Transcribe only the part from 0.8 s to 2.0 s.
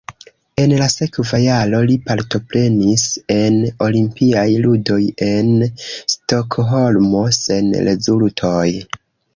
sekva jaro li